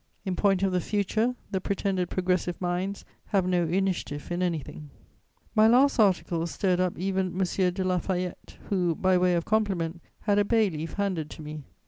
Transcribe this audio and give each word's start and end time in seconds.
In 0.25 0.35
point 0.35 0.63
of 0.63 0.71
the 0.71 0.81
future, 0.81 1.35
the 1.51 1.61
pretended 1.61 2.09
progressive 2.09 2.59
minds 2.59 3.05
have 3.27 3.45
no 3.45 3.65
initiative 3.67 4.31
in 4.31 4.41
anything. 4.41 4.89
My 5.53 5.67
last 5.67 5.99
articles 5.99 6.49
stirred 6.49 6.79
up 6.79 6.97
even 6.97 7.39
M. 7.39 7.73
de 7.73 7.83
La 7.83 7.99
Fayette, 7.99 8.57
who, 8.69 8.95
by 8.95 9.15
way 9.15 9.35
of 9.35 9.45
compliment, 9.45 10.01
had 10.21 10.39
a 10.39 10.43
bay 10.43 10.71
leaf 10.71 10.93
handed 10.93 11.29
to 11.29 11.43
me. 11.43 11.65